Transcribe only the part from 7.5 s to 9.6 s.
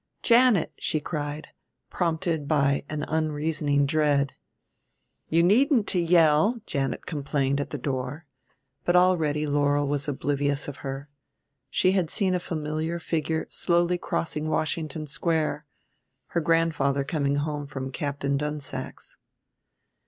at the door. But already